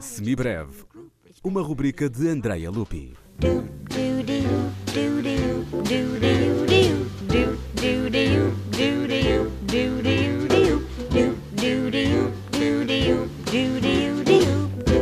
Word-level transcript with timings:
Semibreve, 0.00 0.84
uma 1.42 1.60
rubrica 1.60 2.08
de 2.08 2.28
Andrea 2.28 2.70
Lupi. 2.70 3.14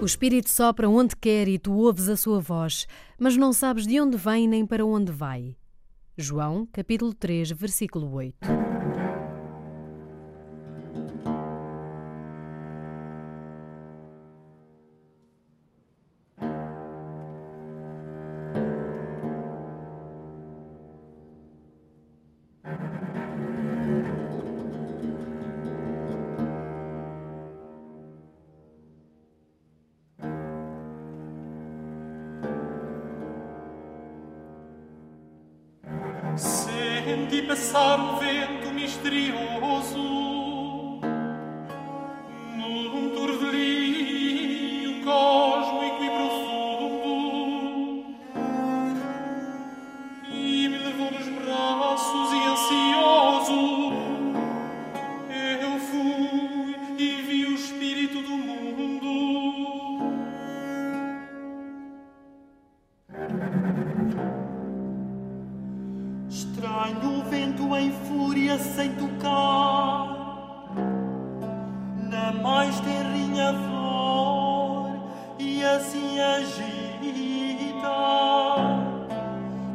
O 0.00 0.04
Espírito 0.04 0.50
sopra 0.50 0.88
onde 0.88 1.16
quer 1.16 1.48
e 1.48 1.58
tu 1.58 1.72
ouves 1.72 2.08
a 2.08 2.16
sua 2.16 2.40
voz, 2.40 2.86
mas 3.18 3.36
não 3.36 3.52
sabes 3.52 3.86
de 3.86 4.00
onde 4.00 4.16
vem 4.16 4.46
nem 4.46 4.66
para 4.66 4.84
onde 4.84 5.10
vai. 5.10 5.56
João, 6.16 6.64
capítulo 6.70 7.12
3, 7.12 7.50
versículo 7.50 8.12
8. 8.12 8.73
Senti 37.04 37.42
passar 37.42 38.00
um 38.00 38.16
vento 38.16 38.72
misterioso 38.72 40.23
fúria 68.54 68.58
sem 68.58 68.90
tocar, 68.92 70.14
na 72.10 72.32
mais 72.32 72.80
terrinha 72.80 73.52
flor 73.52 74.96
e 75.38 75.64
assim 75.64 76.20
agita 76.20 76.64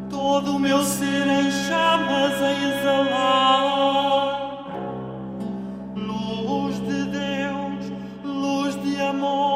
todo 0.09 0.55
o 0.55 0.59
meu 0.59 0.81
ser 0.83 1.27
em 1.27 1.51
chamas 1.51 2.41
a 2.41 2.51
exalar. 2.51 3.59
Luz 5.95 6.75
de 6.79 7.05
Deus, 7.05 7.91
luz 8.23 8.75
de 8.83 9.01
amor, 9.01 9.48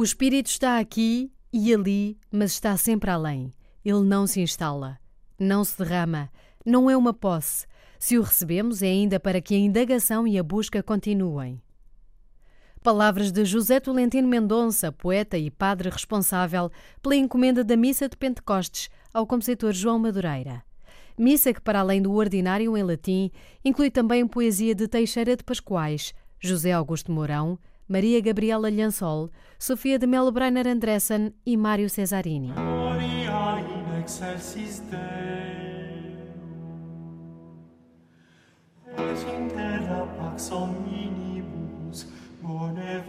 o 0.00 0.02
Espírito 0.02 0.46
está 0.46 0.78
aqui 0.78 1.30
e 1.52 1.74
ali, 1.74 2.18
mas 2.30 2.52
está 2.52 2.76
sempre 2.76 3.10
além. 3.10 3.52
Ele 3.84 4.02
não 4.02 4.26
se 4.26 4.40
instala, 4.40 4.98
não 5.38 5.64
se 5.64 5.78
derrama, 5.78 6.30
não 6.64 6.90
é 6.90 6.96
uma 6.96 7.12
posse. 7.12 7.66
Se 7.98 8.18
o 8.18 8.22
recebemos, 8.22 8.82
é 8.82 8.86
ainda 8.86 9.18
para 9.18 9.40
que 9.40 9.54
a 9.54 9.58
indagação 9.58 10.26
e 10.26 10.38
a 10.38 10.42
busca 10.42 10.82
continuem. 10.82 11.60
Palavras 12.82 13.30
de 13.30 13.44
José 13.44 13.78
Tolentino 13.78 14.26
Mendonça, 14.26 14.90
poeta 14.90 15.36
e 15.36 15.50
padre 15.50 15.90
responsável 15.90 16.70
pela 17.02 17.14
encomenda 17.14 17.62
da 17.62 17.76
Missa 17.76 18.08
de 18.08 18.16
Pentecostes 18.16 18.88
ao 19.12 19.26
compositor 19.26 19.72
João 19.72 19.98
Madureira. 19.98 20.62
Missa 21.18 21.52
que, 21.52 21.60
para 21.60 21.80
além 21.80 22.00
do 22.00 22.12
ordinário 22.14 22.74
em 22.78 22.82
latim, 22.82 23.30
inclui 23.62 23.90
também 23.90 24.26
poesia 24.26 24.74
de 24.74 24.88
Teixeira 24.88 25.36
de 25.36 25.44
Pascoais, 25.44 26.14
José 26.38 26.72
Augusto 26.72 27.12
Mourão, 27.12 27.58
Maria 27.90 28.20
Gabriela 28.20 28.70
Lhansol, 28.70 29.32
Sofia 29.58 29.98
de 29.98 30.06
Melo 30.06 30.30
Breiner 30.30 30.68
Andressen 30.68 31.34
e 31.44 31.56
Mário 31.56 31.90
Cesarini. 31.90 32.52
Gloria 38.94 39.36
in 39.36 39.48
terra 39.48 40.06
bone 42.40 43.02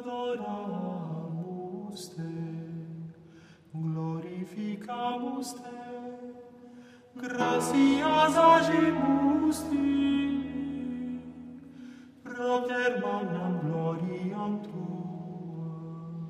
adoramus 0.00 2.08
Te, 2.08 2.29
Gratias 7.16 8.36
agimus 8.36 9.58
Dei, 9.70 11.22
propter 12.22 13.00
magnam 13.00 13.52
gloriam 13.64 14.60
Tuam, 14.60 16.28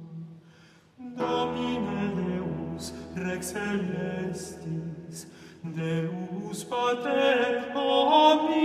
Domine 1.17 2.15
Deus 2.15 2.85
Rex 3.17 3.43
Celestis, 3.51 5.27
Deus 5.65 6.63
Pater 6.63 7.73
Omnipotens, 7.75 8.61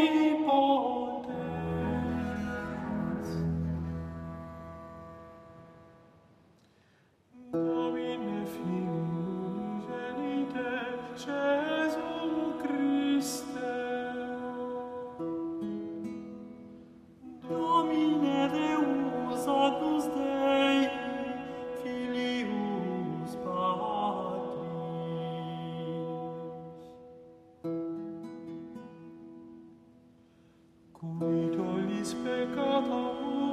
Cui 31.20 31.50
tollis 31.56 32.14
peccata 32.24 33.45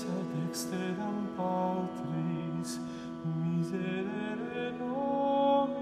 ad 0.00 0.48
exteram 0.48 1.18
Patris, 1.36 2.80
miserere 3.24 4.66
nobis. 4.78 5.80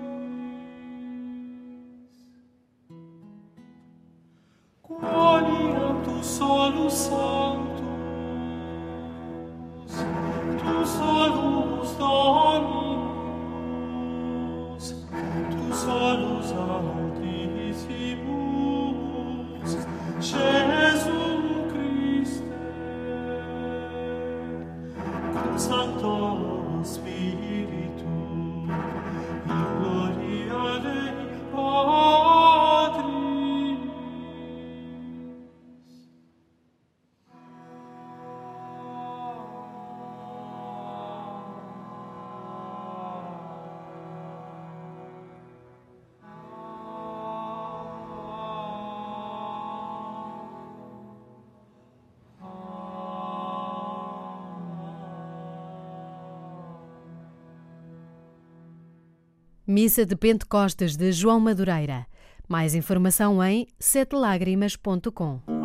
Quoniam 4.82 5.96
tu 6.04 6.16
solus 6.24 6.96
sanctus, 7.06 7.84
tu 10.58 10.76
solus 10.96 11.90
dominus, 12.02 13.26
tu 15.50 15.64
solus 15.84 16.50
altissimus, 16.52 17.19
Missa 59.70 60.04
de 60.04 60.16
Pentecostes 60.16 60.96
de 60.96 61.12
João 61.12 61.38
Madureira. 61.38 62.04
Mais 62.48 62.74
informação 62.74 63.40
em 63.40 63.68
setelágrimas.com. 63.78 65.59